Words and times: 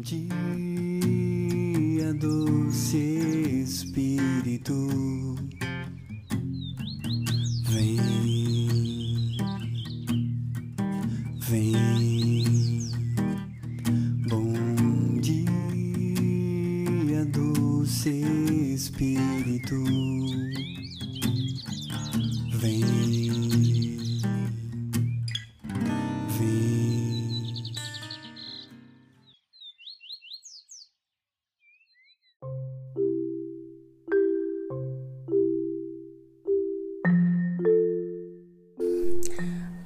dia, 0.00 0.24
doce 2.14 2.96
Espírito, 3.62 5.29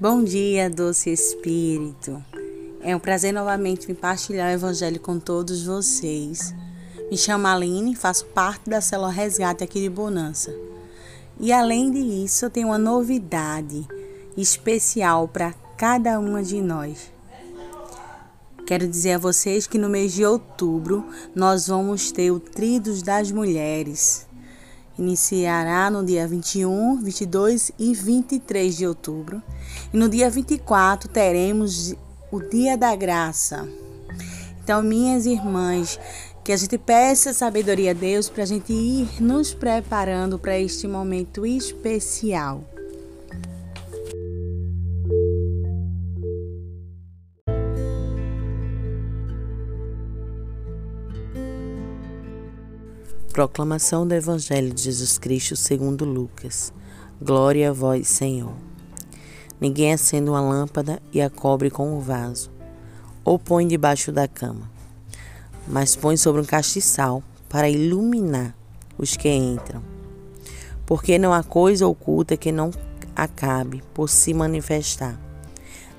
Bom 0.05 0.23
dia, 0.23 0.69
doce 0.69 1.09
Espírito. 1.09 2.23
É 2.83 2.95
um 2.95 2.99
prazer 2.99 3.33
novamente 3.33 3.89
me 3.89 3.95
partilhar 3.95 4.51
o 4.51 4.53
Evangelho 4.53 5.01
com 5.01 5.19
todos 5.19 5.65
vocês. 5.65 6.55
Me 7.11 7.17
chamo 7.17 7.47
Aline, 7.47 7.97
faço 7.97 8.27
parte 8.27 8.69
da 8.69 8.83
célula 8.83 9.11
Resgate 9.11 9.65
aqui 9.65 9.81
de 9.81 9.89
Bonança. 9.89 10.55
E 11.41 11.51
além 11.51 11.91
disso, 11.91 12.45
eu 12.45 12.51
tenho 12.51 12.69
uma 12.69 12.77
novidade 12.77 13.89
especial 14.37 15.27
para 15.27 15.55
cada 15.75 16.21
uma 16.21 16.43
de 16.43 16.61
nós. 16.61 17.11
Quero 18.67 18.87
dizer 18.87 19.13
a 19.13 19.19
vocês 19.19 19.67
que 19.67 19.79
no 19.79 19.89
mês 19.89 20.13
de 20.13 20.23
outubro 20.23 21.03
nós 21.35 21.69
vamos 21.69 22.13
ter 22.13 22.31
o 22.31 22.39
Tridos 22.39 23.01
das 23.01 23.33
Mulheres. 23.33 24.27
Iniciará 24.99 25.91
no 25.91 26.05
dia 26.05 26.27
21, 26.27 27.03
22 27.03 27.73
e 27.79 27.95
23 27.95 28.77
de 28.77 28.87
outubro. 28.87 29.43
E 29.93 29.97
no 29.97 30.09
dia 30.09 30.31
24 30.31 31.09
teremos 31.09 31.95
o 32.31 32.41
Dia 32.41 32.77
da 32.77 32.95
Graça. 32.95 33.69
Então, 34.63 34.83
minhas 34.83 35.27
irmãs, 35.27 35.99
que 36.45 36.53
a 36.53 36.57
gente 36.57 36.79
peça 36.79 37.33
sabedoria 37.33 37.91
a 37.91 37.95
Deus 37.95 38.29
para 38.29 38.43
a 38.43 38.47
gente 38.47 38.73
ir 38.73 39.21
nos 39.21 39.53
preparando 39.53 40.39
para 40.39 40.59
este 40.59 40.87
momento 40.87 41.45
especial. 41.45 42.65
Proclamação 53.35 54.07
do 54.07 54.15
Evangelho 54.15 54.73
de 54.73 54.83
Jesus 54.83 55.19
Cristo 55.19 55.57
segundo 55.57 56.05
Lucas. 56.05 56.73
Glória 57.21 57.71
a 57.71 57.73
vós, 57.73 58.07
Senhor. 58.07 58.55
Ninguém 59.61 59.93
acende 59.93 60.31
uma 60.31 60.41
lâmpada 60.41 61.03
e 61.13 61.21
a 61.21 61.29
cobre 61.29 61.69
com 61.69 61.97
um 61.97 61.99
vaso, 61.99 62.49
ou 63.25 63.37
põe 63.37 63.67
debaixo 63.67 64.13
da 64.13 64.29
cama, 64.29 64.71
mas 65.67 65.97
põe 65.97 66.17
sobre 66.17 66.43
um 66.43 66.45
castiçal 66.45 67.25
para 67.49 67.69
iluminar 67.69 68.55
os 68.97 69.17
que 69.17 69.29
entram. 69.29 69.83
Porque 70.87 71.19
não 71.19 71.33
há 71.33 71.43
coisa 71.43 71.89
oculta 71.89 72.37
que 72.37 72.53
não 72.53 72.71
acabe 73.17 73.83
por 73.93 74.09
se 74.09 74.33
manifestar, 74.33 75.19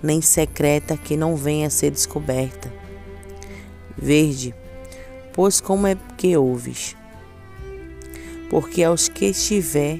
nem 0.02 0.22
secreta 0.22 0.95
que 0.95 1.17
não 1.17 1.36
venha 1.36 1.67
a 1.67 1.69
ser 1.69 1.91
descoberta. 1.91 2.72
Verde, 3.97 4.56
pois 5.33 5.59
como 5.59 5.86
é 5.86 5.97
que 6.17 6.38
ouves? 6.38 6.95
Porque 8.49 8.83
aos 8.83 9.07
que 9.09 9.25
estiver 9.25 9.99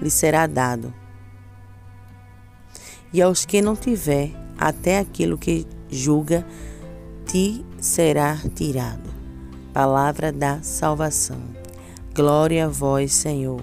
lhe 0.00 0.10
será 0.10 0.46
dado, 0.46 0.92
e 3.12 3.20
aos 3.20 3.44
que 3.44 3.60
não 3.60 3.76
tiver, 3.76 4.30
até 4.56 4.98
aquilo 4.98 5.36
que 5.36 5.66
julga 5.90 6.46
te 7.26 7.64
será 7.78 8.38
tirado. 8.54 9.10
Palavra 9.72 10.32
da 10.32 10.62
salvação. 10.62 11.40
Glória 12.14 12.66
a 12.66 12.68
vós, 12.68 13.12
Senhor. 13.12 13.62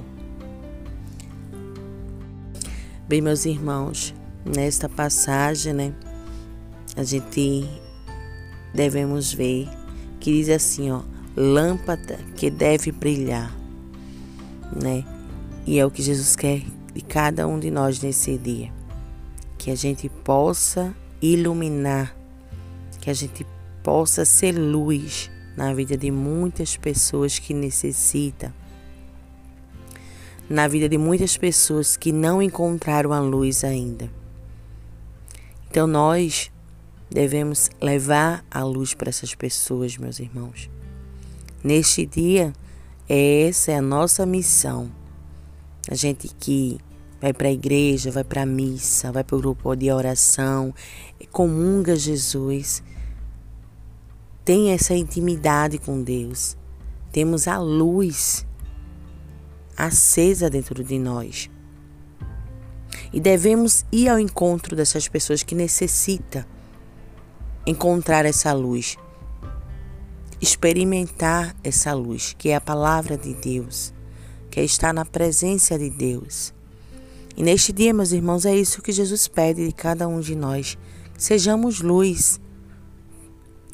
Bem, 3.08 3.22
meus 3.22 3.46
irmãos, 3.46 4.14
nesta 4.46 4.88
passagem, 4.88 5.74
né, 5.74 5.94
a 6.96 7.04
gente 7.04 7.68
devemos 8.74 9.34
ver 9.34 9.68
que 10.20 10.32
diz 10.32 10.50
assim, 10.50 10.92
ó, 10.92 11.02
lâmpada 11.36 12.20
que 12.36 12.52
deve 12.52 12.92
brilhar, 12.92 13.52
né? 14.76 15.04
E 15.66 15.80
é 15.80 15.86
o 15.86 15.92
que 15.92 16.02
Jesus 16.02 16.36
quer 16.36 16.64
de 16.94 17.02
cada 17.02 17.48
um 17.48 17.60
de 17.60 17.70
nós 17.70 18.02
nesse 18.02 18.38
dia 18.38 18.72
que 19.60 19.70
a 19.70 19.76
gente 19.76 20.08
possa 20.08 20.96
iluminar, 21.22 22.16
que 23.02 23.10
a 23.10 23.14
gente 23.14 23.46
possa 23.84 24.24
ser 24.24 24.54
luz 24.54 25.30
na 25.56 25.74
vida 25.74 25.98
de 25.98 26.10
muitas 26.10 26.78
pessoas 26.78 27.38
que 27.38 27.54
necessitam, 27.54 28.54
na 30.50 30.66
vida 30.68 30.88
de 30.88 30.98
muitas 30.98 31.36
pessoas 31.36 31.98
que 31.98 32.14
não 32.14 32.42
encontraram 32.42 33.12
a 33.12 33.20
luz 33.20 33.66
ainda. 33.66 34.10
Então 35.70 35.86
nós 35.86 36.50
devemos 37.12 37.70
levar 37.82 38.46
a 38.50 38.64
luz 38.64 38.94
para 38.94 39.10
essas 39.10 39.36
pessoas, 39.36 39.98
meus 39.98 40.20
irmãos. 40.20 40.70
Neste 41.62 42.06
dia, 42.06 42.54
essa 43.10 43.72
é 43.72 43.78
a 43.78 43.82
nossa 43.82 44.26
missão. 44.26 44.92
A 45.90 45.96
gente 45.96 46.28
que 46.40 46.80
vai 47.20 47.34
para 47.34 47.48
a 47.48 47.52
igreja, 47.52 48.12
vai 48.12 48.24
para 48.24 48.44
a 48.44 48.46
missa, 48.46 49.12
vai 49.12 49.24
para 49.24 49.36
o 49.36 49.40
grupo 49.40 49.76
de 49.76 49.92
oração, 49.92 50.74
comunga 51.32 51.96
Jesus, 51.96 52.84
tem 54.44 54.72
essa 54.72 54.96
intimidade 54.96 55.78
com 55.78 56.02
Deus. 56.02 56.58
Temos 57.12 57.48
a 57.48 57.58
luz 57.58 58.46
acesa 59.78 60.50
dentro 60.50 60.84
de 60.84 61.00
nós. 61.00 61.50
E 63.14 63.20
devemos 63.20 63.86
ir 63.92 64.10
ao 64.10 64.20
encontro 64.20 64.76
dessas 64.76 65.08
pessoas 65.08 65.42
que 65.42 65.56
necessitam 65.56 66.44
encontrar 67.66 68.26
essa 68.26 68.52
luz, 68.54 68.98
experimentar 70.42 71.56
essa 71.64 71.94
luz, 71.94 72.36
que 72.38 72.50
é 72.50 72.56
a 72.56 72.62
palavra 72.62 73.18
de 73.18 73.34
Deus, 73.34 73.94
que 74.50 74.60
é 74.60 74.64
estar 74.64 74.94
na 74.94 75.06
presença 75.06 75.78
de 75.78 75.90
Deus. 75.90 76.54
E 77.36 77.44
neste 77.44 77.72
dia, 77.72 77.94
meus 77.94 78.12
irmãos, 78.12 78.46
é 78.46 78.56
isso 78.56 78.82
que 78.82 78.92
Jesus 78.92 79.28
pede 79.28 79.66
de 79.66 79.74
cada 79.74 80.08
um 80.08 80.20
de 80.20 80.36
nós. 80.36 80.78
Sejamos 81.18 81.82
luz, 81.82 82.40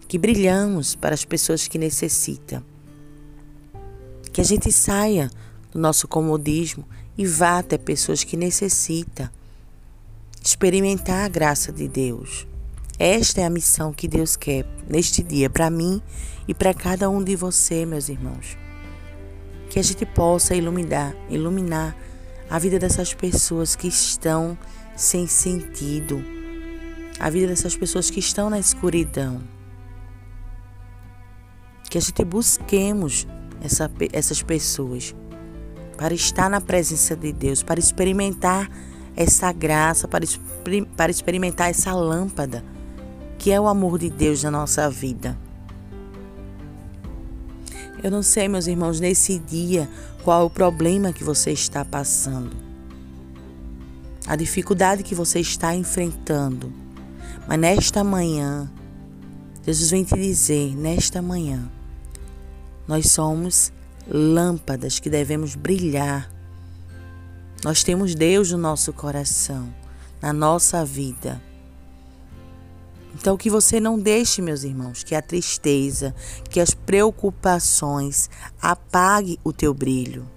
que 0.07 0.17
brilhamos 0.17 0.95
para 0.95 1.13
as 1.13 1.25
pessoas 1.25 1.67
que 1.67 1.77
necessitam. 1.77 2.63
Que 4.31 4.41
a 4.41 4.43
gente 4.43 4.71
saia 4.71 5.31
do 5.71 5.79
nosso 5.79 6.07
comodismo 6.07 6.85
e 7.17 7.25
vá 7.25 7.59
até 7.59 7.77
pessoas 7.77 8.23
que 8.23 8.35
necessitam 8.35 9.29
experimentar 10.43 11.25
a 11.25 11.29
graça 11.29 11.71
de 11.71 11.87
Deus. 11.87 12.47
Esta 12.97 13.41
é 13.41 13.45
a 13.45 13.49
missão 13.49 13.91
que 13.91 14.07
Deus 14.07 14.37
quer 14.37 14.65
neste 14.89 15.21
dia 15.21 15.49
para 15.49 15.69
mim 15.69 16.01
e 16.47 16.53
para 16.53 16.73
cada 16.73 17.09
um 17.09 17.21
de 17.21 17.35
você, 17.35 17.85
meus 17.85 18.07
irmãos. 18.07 18.57
Que 19.69 19.79
a 19.79 19.83
gente 19.83 20.05
possa 20.05 20.55
iluminar, 20.55 21.13
iluminar 21.29 21.95
a 22.49 22.57
vida 22.57 22.79
dessas 22.79 23.13
pessoas 23.13 23.75
que 23.75 23.89
estão 23.89 24.57
sem 24.95 25.27
sentido, 25.27 26.23
a 27.19 27.29
vida 27.29 27.47
dessas 27.47 27.75
pessoas 27.75 28.09
que 28.09 28.19
estão 28.19 28.49
na 28.49 28.59
escuridão. 28.59 29.41
Que 31.89 31.97
a 31.97 32.01
gente 32.01 32.23
busquemos 32.23 33.27
essa, 33.61 33.91
essas 34.13 34.41
pessoas 34.41 35.13
para 35.97 36.13
estar 36.13 36.49
na 36.49 36.61
presença 36.61 37.13
de 37.13 37.33
Deus, 37.33 37.61
para 37.61 37.79
experimentar 37.79 38.69
essa 39.17 39.51
graça, 39.51 40.07
para, 40.07 40.25
para 40.95 41.11
experimentar 41.11 41.69
essa 41.69 41.93
lâmpada 41.93 42.63
que 43.37 43.51
é 43.51 43.59
o 43.59 43.67
amor 43.67 43.99
de 43.99 44.09
Deus 44.09 44.43
na 44.43 44.51
nossa 44.51 44.89
vida. 44.89 45.37
Eu 48.03 48.11
não 48.11 48.21
sei, 48.21 48.47
meus 48.47 48.67
irmãos, 48.67 48.99
nesse 48.99 49.39
dia 49.39 49.89
qual 50.23 50.41
é 50.41 50.43
o 50.45 50.49
problema 50.49 51.13
que 51.13 51.23
você 51.23 51.51
está 51.51 51.83
passando, 51.83 52.55
a 54.27 54.35
dificuldade 54.35 55.03
que 55.03 55.15
você 55.15 55.39
está 55.39 55.75
enfrentando. 55.75 56.71
Mas 57.47 57.59
nesta 57.59 58.03
manhã, 58.03 58.71
Jesus 59.65 59.89
vem 59.91 60.03
te 60.03 60.15
dizer: 60.15 60.75
nesta 60.75 61.21
manhã, 61.21 61.69
nós 62.87 63.11
somos 63.11 63.71
lâmpadas 64.07 64.99
que 64.99 65.09
devemos 65.09 65.55
brilhar. 65.55 66.31
Nós 67.63 67.83
temos 67.83 68.13
Deus 68.13 68.51
no 68.51 68.57
nosso 68.57 68.93
coração, 68.93 69.73
na 70.21 70.31
nossa 70.31 70.85
vida. 70.85 71.41
Então, 73.17 73.37
que 73.37 73.49
você 73.49 73.79
não 73.79 73.97
deixe, 73.97 74.41
meus 74.41 74.63
irmãos, 74.63 75.01
que 75.01 75.15
a 75.15 75.21
tristeza, 75.21 76.13
que 76.49 76.59
as 76.59 76.73
preocupações 76.73 78.29
apague 78.61 79.39
o 79.41 79.53
teu 79.53 79.73
brilho. 79.73 80.29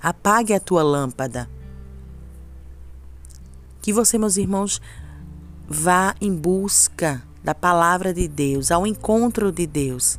Apague 0.00 0.54
a 0.54 0.60
tua 0.60 0.82
lâmpada. 0.82 1.48
Que 3.82 3.92
você, 3.92 4.16
meus 4.16 4.38
irmãos, 4.38 4.80
vá 5.68 6.14
em 6.22 6.34
busca 6.34 7.22
da 7.44 7.54
palavra 7.54 8.14
de 8.14 8.26
Deus, 8.26 8.70
ao 8.70 8.86
encontro 8.86 9.52
de 9.52 9.66
Deus, 9.66 10.18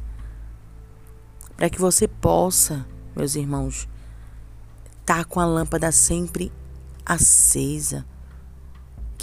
para 1.58 1.70
que 1.70 1.82
você 1.82 2.08
possa, 2.08 2.86
meus 3.16 3.36
irmãos, 3.36 3.90
estar 5.02 5.18
tá 5.18 5.26
com 5.26 5.40
a 5.40 5.46
lâmpada 5.46 5.92
sempre 5.92 6.54
acesa 7.04 8.06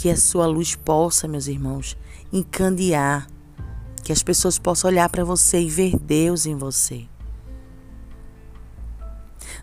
que 0.05 0.11
a 0.11 0.15
sua 0.15 0.45
luz 0.45 0.75
possa, 0.75 1.27
meus 1.27 1.47
irmãos, 1.47 1.97
encandear, 2.31 3.27
que 4.03 4.11
as 4.11 4.21
pessoas 4.21 4.59
possam 4.59 4.91
olhar 4.91 5.09
para 5.09 5.23
você 5.23 5.59
e 5.59 5.67
ver 5.67 5.97
Deus 5.97 6.45
em 6.45 6.55
você. 6.55 7.07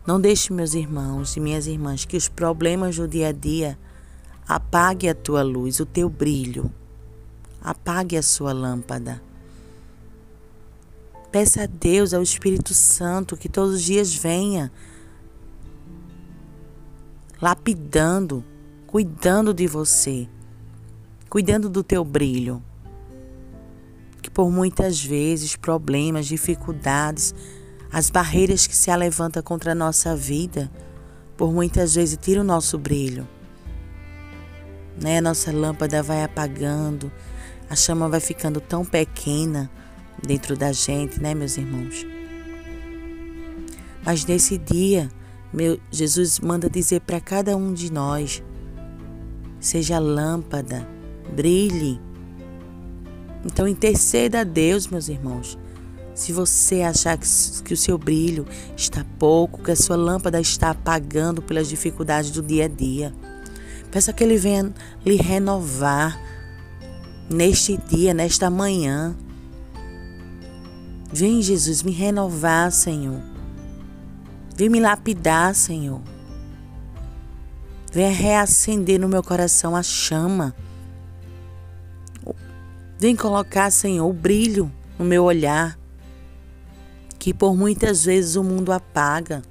Não 0.05 0.21
deixe, 0.21 0.53
meus 0.53 0.75
irmãos 0.75 1.37
e 1.37 1.41
minhas 1.41 1.69
irmãs, 1.69 2.05
que 2.05 2.17
os 2.17 2.27
problemas 2.27 2.97
do 2.97 3.07
dia 3.07 3.29
a 3.29 3.33
dia 3.33 3.79
apague 4.45 5.09
a 5.09 5.15
tua 5.15 5.45
luz, 5.45 5.79
o 5.79 5.87
teu 5.87 6.09
brilho. 6.09 6.73
Apague 7.61 8.17
a 8.17 8.23
sua 8.23 8.53
lâmpada. 8.53 9.23
Peça 11.31 11.63
a 11.63 11.67
Deus, 11.67 12.13
ao 12.13 12.21
Espírito 12.21 12.75
Santo, 12.75 13.37
que 13.37 13.49
todos 13.49 13.77
os 13.77 13.83
dias 13.85 14.13
venha 14.13 14.73
lapidando 17.41 18.45
cuidando 18.93 19.55
de 19.55 19.67
você, 19.67 20.29
cuidando 21.31 21.71
do 21.71 21.83
teu 21.83 22.05
brilho. 22.05 22.63
Que 24.21 24.29
por 24.29 24.51
muitas 24.51 25.03
vezes 25.03 25.57
problemas, 25.57 26.27
dificuldades, 26.27 27.35
as 27.91 28.11
barreiras 28.11 28.67
que 28.67 28.77
se 28.77 28.91
alevantam 28.91 29.43
contra 29.43 29.73
a 29.73 29.75
nossa 29.75 30.15
vida, 30.15 30.71
por 31.39 31.51
muitas 31.51 31.95
vezes 31.95 32.19
tira 32.21 32.43
o 32.43 32.45
nosso 32.45 32.79
brilho. 32.79 33.27
Né? 35.01 35.17
A 35.17 35.23
nossa 35.23 35.51
lâmpada 35.51 36.03
vai 36.03 36.23
apagando, 36.23 37.11
a 37.71 37.75
chama 37.75 38.11
vai 38.11 38.21
ficando 38.21 38.61
tão 38.61 38.85
pequena 38.85 39.71
dentro 40.23 40.55
da 40.55 40.71
gente, 40.71 41.19
né, 41.19 41.33
meus 41.33 41.57
irmãos? 41.57 42.07
Mas 44.05 44.27
nesse 44.27 44.59
dia, 44.59 45.09
meu 45.51 45.81
Jesus 45.91 46.39
manda 46.39 46.69
dizer 46.69 47.01
para 47.01 47.23
cada 47.23 47.57
um 47.57 47.73
de 47.73 47.91
nós 47.91 48.43
seja 49.63 49.99
lâmpada, 50.01 50.87
brilhe. 51.35 52.01
Então 53.45 53.67
interceda 53.67 54.41
a 54.41 54.45
Deus, 54.45 54.89
meus 54.89 55.09
irmãos. 55.09 55.59
Se 56.15 56.33
você 56.33 56.83
achar 56.83 57.17
que, 57.17 57.27
que, 57.65 57.73
o 57.73 57.77
seu 57.77 57.97
brilho 57.97 58.47
está 58.77 59.07
pouco, 59.19 59.63
que 59.63 59.71
a 59.71 59.77
sua 59.77 59.97
lâmpada 59.97 60.39
está 60.41 60.71
apagando 60.71 61.41
pelas 61.41 61.69
dificuldades 61.69 62.31
do 62.31 62.43
dia 62.43 62.67
a 62.67 62.69
dia, 62.69 63.15
peça 63.91 64.13
que 64.13 64.23
Ele 64.23 64.37
venha 64.37 64.75
lhe 65.07 65.17
renovar 65.17 66.21
neste 67.31 67.79
dia, 67.89 68.13
nesta 68.13 68.51
manhã. 68.51 69.17
Vem, 71.11 71.41
Jesus, 71.41 71.83
me 71.83 71.93
renovar, 71.93 72.71
Senhor. 72.73 73.23
Vem 74.55 74.69
me 74.69 74.81
lapidar, 74.81 75.55
Senhor. 75.55 76.01
Venha 77.93 78.11
reacender 78.11 78.99
no 78.99 79.07
meu 79.07 79.23
coração 79.23 79.77
a 79.77 79.83
chama. 79.83 80.57
Vem 82.99 83.15
colocar, 83.15 83.71
Senhor, 83.71 84.09
o 84.09 84.13
brilho 84.15 84.73
no 84.99 85.05
meu 85.05 85.25
olhar, 85.25 85.79
que 87.19 87.35
por 87.35 87.55
muitas 87.55 88.03
vezes 88.05 88.35
o 88.35 88.43
mundo 88.43 88.73
apaga, 88.73 89.43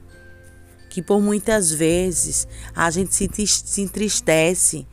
que 0.90 1.04
por 1.04 1.22
muitas 1.22 1.72
vezes 1.72 2.48
a 2.76 2.90
gente 2.90 3.14
se 3.14 3.82
entristece. 3.82 4.88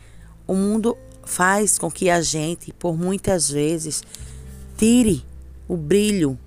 O 0.47 0.55
mundo 0.55 0.95
faz 1.25 1.79
com 1.79 1.91
que 1.91 2.11
a 2.11 2.21
gente, 2.21 2.71
por 2.75 2.99
muitas 2.99 3.49
vezes, 3.49 4.03
tire 4.77 5.25
o 5.67 5.75
brilho, 5.75 6.39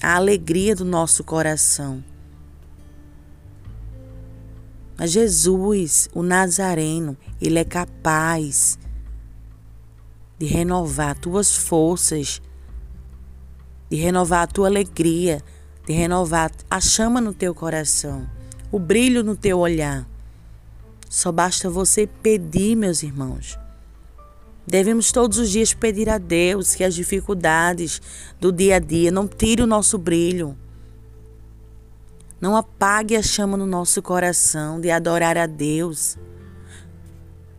a 0.00 0.14
alegria 0.14 0.76
do 0.76 0.84
nosso 0.84 1.24
coração. 1.24 2.13
Mas 4.96 5.10
Jesus, 5.10 6.08
o 6.14 6.22
Nazareno, 6.22 7.16
ele 7.40 7.58
é 7.58 7.64
capaz 7.64 8.78
de 10.38 10.46
renovar 10.46 11.18
tuas 11.18 11.56
forças, 11.56 12.40
de 13.90 13.96
renovar 13.96 14.42
a 14.42 14.46
tua 14.46 14.68
alegria, 14.68 15.42
de 15.86 15.92
renovar 15.92 16.50
a 16.70 16.80
chama 16.80 17.20
no 17.20 17.32
teu 17.32 17.54
coração, 17.54 18.28
o 18.70 18.78
brilho 18.78 19.22
no 19.22 19.36
teu 19.36 19.58
olhar. 19.58 20.08
Só 21.08 21.30
basta 21.30 21.68
você 21.68 22.06
pedir, 22.06 22.76
meus 22.76 23.02
irmãos. 23.02 23.58
Devemos 24.66 25.12
todos 25.12 25.38
os 25.38 25.50
dias 25.50 25.74
pedir 25.74 26.08
a 26.08 26.18
Deus 26.18 26.74
que 26.74 26.82
as 26.82 26.94
dificuldades 26.94 28.00
do 28.40 28.50
dia 28.50 28.76
a 28.76 28.78
dia 28.78 29.10
não 29.10 29.28
tirem 29.28 29.64
o 29.64 29.68
nosso 29.68 29.98
brilho. 29.98 30.56
Não 32.44 32.54
apague 32.54 33.16
a 33.16 33.22
chama 33.22 33.56
no 33.56 33.64
nosso 33.64 34.02
coração 34.02 34.78
de 34.78 34.90
adorar 34.90 35.38
a 35.38 35.46
Deus. 35.46 36.18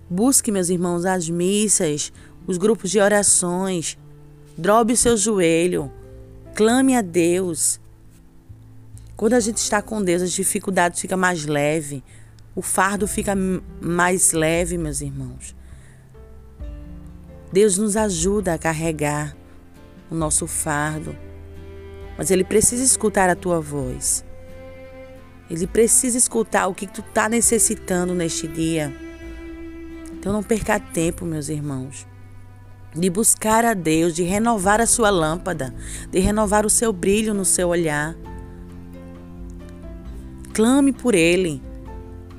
Busque, 0.07 0.51
meus 0.51 0.69
irmãos, 0.69 1.05
as 1.05 1.27
missas, 1.27 2.13
os 2.45 2.59
grupos 2.59 2.91
de 2.91 2.99
orações. 2.99 3.97
Drobe 4.55 4.93
o 4.93 4.95
seu 4.95 5.17
joelho. 5.17 5.91
Clame 6.53 6.95
a 6.95 7.01
Deus. 7.01 7.81
Quando 9.17 9.33
a 9.33 9.39
gente 9.39 9.57
está 9.57 9.81
com 9.81 10.03
Deus, 10.03 10.21
as 10.21 10.31
dificuldades 10.31 11.01
ficam 11.01 11.17
mais 11.17 11.47
leve. 11.47 12.03
O 12.55 12.61
fardo 12.61 13.07
fica 13.07 13.33
mais 13.81 14.33
leve, 14.33 14.77
meus 14.77 15.01
irmãos. 15.01 15.55
Deus 17.51 17.75
nos 17.79 17.97
ajuda 17.97 18.53
a 18.53 18.59
carregar 18.59 19.35
o 20.11 20.13
nosso 20.13 20.45
fardo, 20.45 21.17
mas 22.15 22.29
Ele 22.29 22.43
precisa 22.43 22.83
escutar 22.83 23.31
a 23.31 23.35
tua 23.35 23.59
voz. 23.59 24.23
Ele 25.49 25.67
precisa 25.67 26.17
escutar 26.17 26.67
o 26.67 26.73
que 26.73 26.87
tu 26.87 27.01
está 27.01 27.29
necessitando 27.29 28.13
neste 28.15 28.47
dia. 28.47 28.93
Então 30.13 30.33
não 30.33 30.41
perca 30.41 30.79
tempo, 30.79 31.23
meus 31.23 31.49
irmãos, 31.49 32.07
de 32.95 33.09
buscar 33.09 33.63
a 33.63 33.73
Deus, 33.75 34.15
de 34.15 34.23
renovar 34.23 34.81
a 34.81 34.87
sua 34.87 35.09
lâmpada, 35.09 35.73
de 36.09 36.19
renovar 36.19 36.65
o 36.65 36.69
seu 36.69 36.91
brilho 36.91 37.33
no 37.33 37.45
seu 37.45 37.67
olhar. 37.67 38.15
Clame 40.53 40.91
por 40.91 41.13
Ele. 41.13 41.61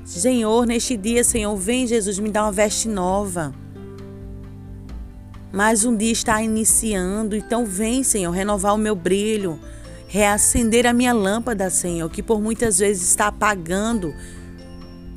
Senhor, 0.03 0.65
neste 0.65 0.97
dia, 0.97 1.23
Senhor, 1.23 1.55
vem 1.55 1.87
Jesus 1.87 2.19
me 2.19 2.29
dá 2.29 2.43
uma 2.43 2.51
veste 2.51 2.89
nova. 2.89 3.53
Mais 5.51 5.85
um 5.85 5.95
dia 5.95 6.11
está 6.11 6.41
iniciando, 6.41 7.35
então 7.35 7.65
vem, 7.65 8.03
Senhor, 8.03 8.31
renovar 8.31 8.75
o 8.75 8.77
meu 8.77 8.95
brilho 8.95 9.57
reacender 10.07 10.87
a 10.87 10.93
minha 10.93 11.13
lâmpada, 11.13 11.69
Senhor, 11.69 12.09
que 12.09 12.23
por 12.23 12.41
muitas 12.41 12.79
vezes 12.79 13.09
está 13.09 13.27
apagando, 13.27 14.13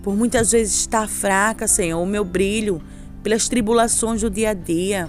por 0.02 0.16
muitas 0.16 0.52
vezes 0.52 0.80
está 0.80 1.06
fraca, 1.06 1.68
Senhor, 1.68 2.00
o 2.00 2.06
meu 2.06 2.24
brilho 2.24 2.82
pelas 3.22 3.48
tribulações 3.48 4.20
do 4.20 4.30
dia 4.30 4.50
a 4.50 4.54
dia. 4.54 5.08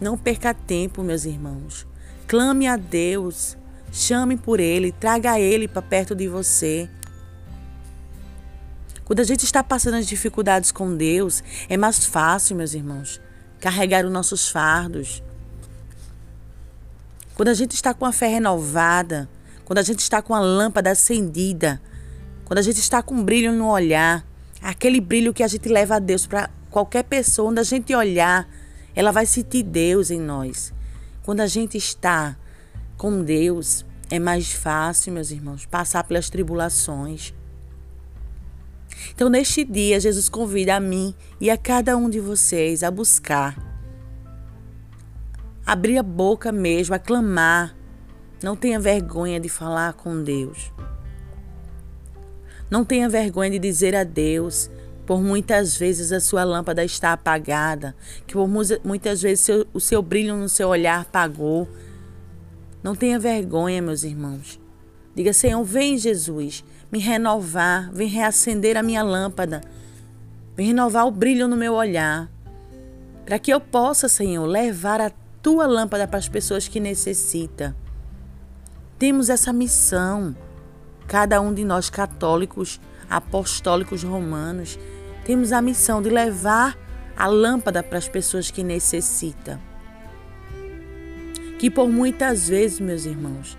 Não 0.00 0.16
perca 0.16 0.54
tempo, 0.54 1.02
meus 1.02 1.24
irmãos. 1.24 1.86
Clame 2.26 2.66
a 2.66 2.76
Deus, 2.76 3.56
chame 3.92 4.36
por 4.36 4.60
Ele, 4.60 4.92
traga 4.92 5.38
Ele 5.38 5.68
para 5.68 5.82
perto 5.82 6.14
de 6.14 6.26
você. 6.26 6.88
Quando 9.04 9.20
a 9.20 9.24
gente 9.24 9.44
está 9.44 9.62
passando 9.62 9.94
as 9.94 10.06
dificuldades 10.06 10.70
com 10.70 10.96
Deus, 10.96 11.42
é 11.68 11.76
mais 11.76 12.06
fácil, 12.06 12.56
meus 12.56 12.72
irmãos, 12.72 13.20
carregar 13.58 14.06
os 14.06 14.12
nossos 14.12 14.48
fardos 14.48 15.22
quando 17.40 17.48
a 17.48 17.54
gente 17.54 17.72
está 17.72 17.94
com 17.94 18.04
a 18.04 18.12
fé 18.12 18.26
renovada, 18.26 19.26
quando 19.64 19.78
a 19.78 19.82
gente 19.82 20.00
está 20.00 20.20
com 20.20 20.34
a 20.34 20.40
lâmpada 20.40 20.90
acendida, 20.90 21.80
quando 22.44 22.58
a 22.58 22.62
gente 22.62 22.76
está 22.76 23.02
com 23.02 23.14
um 23.14 23.24
brilho 23.24 23.50
no 23.50 23.66
olhar, 23.70 24.26
aquele 24.60 25.00
brilho 25.00 25.32
que 25.32 25.42
a 25.42 25.48
gente 25.48 25.66
leva 25.66 25.96
a 25.96 25.98
Deus 25.98 26.26
para 26.26 26.50
qualquer 26.70 27.02
pessoa, 27.02 27.50
onde 27.50 27.58
a 27.58 27.62
gente 27.62 27.94
olhar, 27.94 28.46
ela 28.94 29.10
vai 29.10 29.24
sentir 29.24 29.62
Deus 29.62 30.10
em 30.10 30.20
nós. 30.20 30.70
Quando 31.22 31.40
a 31.40 31.46
gente 31.46 31.78
está 31.78 32.36
com 32.98 33.24
Deus, 33.24 33.86
é 34.10 34.18
mais 34.18 34.52
fácil, 34.52 35.14
meus 35.14 35.30
irmãos, 35.30 35.64
passar 35.64 36.04
pelas 36.04 36.28
tribulações. 36.28 37.32
Então, 39.14 39.30
neste 39.30 39.64
dia, 39.64 39.98
Jesus 39.98 40.28
convida 40.28 40.76
a 40.76 40.80
mim 40.80 41.14
e 41.40 41.48
a 41.48 41.56
cada 41.56 41.96
um 41.96 42.10
de 42.10 42.20
vocês 42.20 42.82
a 42.82 42.90
buscar 42.90 43.69
abrir 45.70 45.98
a 45.98 46.02
boca 46.02 46.50
mesmo, 46.50 46.96
aclamar. 46.96 47.76
Não 48.42 48.56
tenha 48.56 48.80
vergonha 48.80 49.38
de 49.38 49.48
falar 49.48 49.92
com 49.92 50.20
Deus. 50.20 50.72
Não 52.68 52.84
tenha 52.84 53.08
vergonha 53.08 53.50
de 53.50 53.58
dizer 53.60 53.94
a 53.94 54.02
Deus 54.02 54.68
por 55.06 55.22
muitas 55.22 55.76
vezes 55.76 56.10
a 56.10 56.18
sua 56.18 56.42
lâmpada 56.42 56.84
está 56.84 57.12
apagada, 57.12 57.94
que 58.26 58.34
por 58.34 58.48
muitas 58.84 59.22
vezes 59.22 59.44
seu, 59.44 59.66
o 59.72 59.78
seu 59.78 60.02
brilho 60.02 60.34
no 60.36 60.48
seu 60.48 60.68
olhar 60.68 61.02
apagou. 61.02 61.68
Não 62.82 62.96
tenha 62.96 63.20
vergonha, 63.20 63.80
meus 63.80 64.02
irmãos. 64.02 64.58
Diga, 65.14 65.32
Senhor, 65.32 65.62
vem 65.62 65.96
Jesus, 65.96 66.64
me 66.90 66.98
renovar, 66.98 67.92
vem 67.92 68.08
reacender 68.08 68.76
a 68.76 68.82
minha 68.82 69.04
lâmpada, 69.04 69.60
vem 70.56 70.68
renovar 70.68 71.06
o 71.06 71.12
brilho 71.12 71.46
no 71.46 71.56
meu 71.56 71.74
olhar, 71.74 72.28
para 73.24 73.38
que 73.38 73.52
eu 73.52 73.60
possa, 73.60 74.08
Senhor, 74.08 74.44
levar 74.46 75.00
a 75.00 75.12
tua 75.42 75.66
lâmpada 75.66 76.06
para 76.06 76.18
as 76.18 76.28
pessoas 76.28 76.68
que 76.68 76.80
necessitam. 76.80 77.74
Temos 78.98 79.30
essa 79.30 79.52
missão, 79.52 80.36
cada 81.06 81.40
um 81.40 81.54
de 81.54 81.64
nós 81.64 81.88
católicos, 81.88 82.80
apostólicos 83.08 84.02
romanos, 84.02 84.78
temos 85.24 85.52
a 85.52 85.62
missão 85.62 86.02
de 86.02 86.10
levar 86.10 86.76
a 87.16 87.26
lâmpada 87.26 87.82
para 87.82 87.98
as 87.98 88.08
pessoas 88.08 88.50
que 88.50 88.62
necessitam. 88.62 89.58
Que 91.58 91.70
por 91.70 91.88
muitas 91.88 92.48
vezes, 92.48 92.80
meus 92.80 93.04
irmãos, 93.04 93.58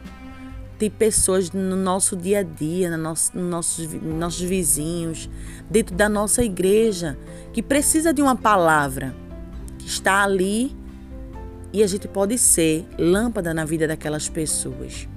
tem 0.78 0.90
pessoas 0.90 1.52
no 1.52 1.76
nosso 1.76 2.16
dia 2.16 2.40
a 2.40 2.44
dia, 2.44 2.90
no 2.90 2.98
nosso, 2.98 3.38
no 3.38 3.44
nossos, 3.44 3.88
nossos 4.02 4.42
vizinhos, 4.42 5.30
dentro 5.70 5.96
da 5.96 6.10
nossa 6.10 6.44
igreja, 6.44 7.18
que 7.54 7.62
precisa 7.62 8.12
de 8.12 8.22
uma 8.22 8.36
palavra, 8.36 9.16
que 9.78 9.86
está 9.86 10.24
ali 10.24 10.76
e 11.74 11.82
a 11.82 11.88
gente 11.88 12.08
pode 12.08 12.38
ser 12.38 12.86
lâmpada 12.98 13.54
na 13.54 13.66
vida 13.66 13.88
daquelas 13.88 14.28
pessoas. 14.28 15.08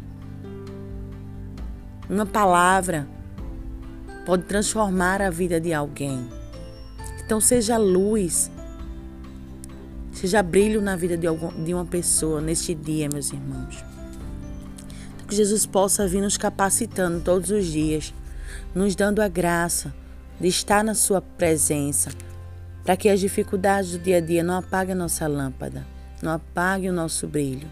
Uma 2.09 2.27
palavra 2.27 3.07
pode 4.25 4.45
transformar 4.45 5.21
a 5.21 5.31
vida 5.31 5.61
de 5.61 5.73
alguém. 5.73 6.29
Então 7.25 7.41
seja 7.41 7.77
luz, 7.77 8.51
seja 10.13 10.43
brilho 10.43 10.81
na 10.81 10.97
vida 10.97 11.17
de, 11.17 11.27
algum, 11.27 11.65
de 11.65 11.73
uma 11.73 11.85
pessoa 11.85 12.41
neste 12.41 12.75
dia, 12.75 13.09
meus 13.13 13.33
irmãos. 13.33 13.83
Que 15.27 15.35
Jesus 15.35 15.65
possa 15.65 16.07
vir 16.07 16.21
nos 16.21 16.37
capacitando 16.37 17.21
todos 17.21 17.51
os 17.51 17.67
dias, 17.67 18.13
nos 18.75 18.95
dando 18.95 19.21
a 19.21 19.29
graça 19.29 19.93
de 20.39 20.49
estar 20.49 20.85
na 20.85 20.95
Sua 20.95 21.23
presença, 21.23 22.11
para 22.85 22.97
que 22.97 23.09
as 23.09 23.21
dificuldades 23.21 23.93
do 23.93 23.99
dia 23.99 24.19
a 24.19 24.21
dia 24.21 24.43
não 24.43 24.59
apaguem 24.59 24.93
a 24.93 24.97
nossa 24.97 25.27
lâmpada, 25.27 25.87
não 26.23 26.33
apaguem 26.33 26.91
o 26.91 26.95
nosso 26.95 27.27
brilho. 27.27 27.71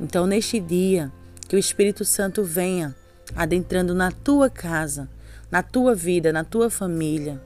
Então, 0.00 0.26
neste 0.26 0.60
dia, 0.60 1.12
que 1.48 1.56
o 1.56 1.58
Espírito 1.58 2.04
Santo 2.04 2.44
venha 2.44 2.94
adentrando 3.34 3.94
na 3.94 4.10
tua 4.10 4.48
casa, 4.48 5.08
na 5.50 5.62
tua 5.62 5.94
vida, 5.94 6.32
na 6.32 6.44
tua 6.44 6.70
família, 6.70 7.40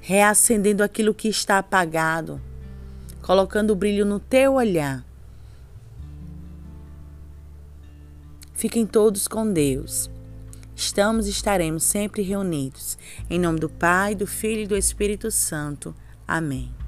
reacendendo 0.00 0.82
aquilo 0.82 1.14
que 1.14 1.28
está 1.28 1.58
apagado, 1.58 2.40
colocando 3.22 3.70
o 3.70 3.76
brilho 3.76 4.04
no 4.04 4.18
teu 4.20 4.54
olhar. 4.54 5.04
Fiquem 8.54 8.86
todos 8.86 9.26
com 9.26 9.50
Deus. 9.50 10.10
Estamos 10.76 11.26
e 11.26 11.30
estaremos 11.30 11.84
sempre 11.84 12.22
reunidos. 12.22 12.96
Em 13.28 13.38
nome 13.38 13.58
do 13.58 13.68
Pai, 13.68 14.14
do 14.14 14.26
Filho 14.26 14.62
e 14.62 14.66
do 14.66 14.76
Espírito 14.76 15.30
Santo. 15.30 15.94
Amém. 16.26 16.81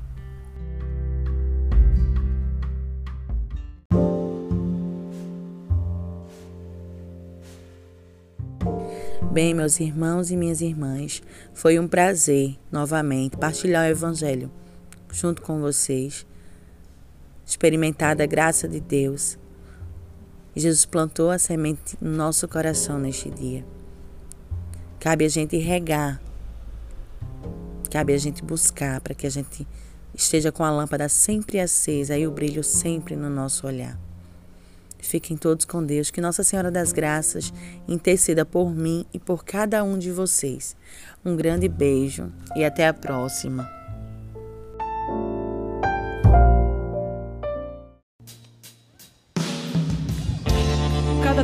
Bem, 9.35 9.53
meus 9.53 9.81
irmãos 9.81 10.31
e 10.31 10.37
minhas 10.37 10.61
irmãs, 10.61 11.21
foi 11.53 11.77
um 11.77 11.89
prazer 11.89 12.57
novamente 12.71 13.37
partilhar 13.37 13.85
o 13.85 13.91
Evangelho 13.91 14.49
junto 15.13 15.43
com 15.43 15.59
vocês, 15.59 16.25
experimentar 17.45 18.15
da 18.15 18.27
graça 18.27 18.69
de 18.69 18.79
Deus. 18.79 19.37
Jesus 20.55 20.87
plantou 20.87 21.33
a 21.33 21.39
semente 21.41 21.97
no 22.01 22.13
nosso 22.13 22.47
coração 22.47 22.97
neste 22.97 23.29
dia. 23.29 23.67
Cabe 25.01 25.25
a 25.25 25.29
gente 25.29 25.57
regar, 25.57 26.23
cabe 27.91 28.15
a 28.15 28.19
gente 28.19 28.41
buscar 28.41 29.01
para 29.01 29.17
que 29.17 29.27
a 29.27 29.31
gente 29.31 29.67
esteja 30.15 30.53
com 30.53 30.63
a 30.63 30.71
lâmpada 30.71 31.09
sempre 31.09 31.59
acesa 31.59 32.17
e 32.17 32.25
o 32.25 32.31
brilho 32.31 32.63
sempre 32.63 33.17
no 33.17 33.29
nosso 33.29 33.67
olhar. 33.67 33.99
Fiquem 35.07 35.37
todos 35.37 35.65
com 35.65 35.85
Deus, 35.85 36.11
que 36.11 36.21
Nossa 36.21 36.43
Senhora 36.43 36.71
das 36.71 36.93
Graças 36.93 37.53
interceda 37.87 38.45
por 38.45 38.75
mim 38.75 39.05
e 39.13 39.19
por 39.19 39.45
cada 39.45 39.85
um 39.85 39.99
de 39.99 40.11
vocês. 40.11 40.77
Um 41.25 41.37
grande 41.37 41.69
beijo 41.69 42.33
e 42.57 42.65
até 42.65 42.89
a 42.89 42.95
próxima. 42.95 43.84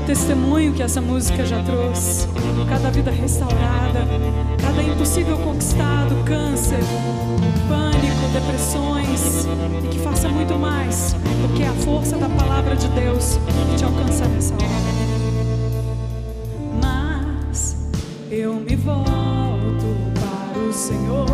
Cada 0.00 0.14
testemunho 0.14 0.72
que 0.72 0.82
essa 0.82 1.00
música 1.00 1.44
já 1.44 1.62
trouxe, 1.62 2.26
cada 2.68 2.90
vida 2.90 3.10
restaurada, 3.10 4.06
cada 4.60 4.82
impossível 4.82 5.36
conquistado, 5.38 6.14
câncer, 6.24 6.80
pânico, 7.68 8.28
depressões, 8.32 9.46
e 9.84 9.88
que 9.88 9.98
faça 9.98 10.28
muito 10.28 10.54
mais 10.58 11.12
do 11.12 11.54
que 11.54 11.62
a 11.62 11.72
força 11.84 12.16
da 12.16 12.28
palavra 12.30 12.74
de 12.76 12.88
Deus 12.88 13.38
que 13.70 13.76
te 13.76 13.84
alcança 13.84 14.24
nessa 14.26 14.54
hora. 14.54 14.64
Mas 16.82 17.76
eu 18.30 18.54
me 18.54 18.76
volto 18.76 19.96
para 20.14 20.58
o 20.60 20.72
Senhor, 20.72 21.26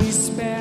espero 0.00 0.51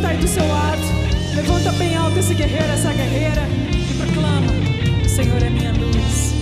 está 0.00 0.08
aí 0.08 0.16
do 0.16 0.26
seu 0.26 0.46
lado, 0.48 0.80
levanta 1.36 1.70
bem 1.72 1.94
alto 1.94 2.18
esse 2.18 2.32
guerreiro, 2.32 2.72
essa 2.72 2.90
guerreira 2.90 3.42
e 3.90 3.94
proclama: 3.94 4.50
O 5.04 5.08
Senhor 5.08 5.42
é 5.42 5.50
minha 5.50 5.72
luz. 5.72 6.39